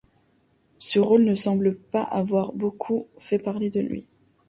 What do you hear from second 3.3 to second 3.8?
parler